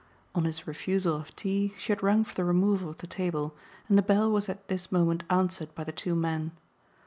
[0.33, 3.55] On his refusal of tea she had rung for the removal of the table,
[3.87, 6.53] and the bell was at this moment answered by the two men.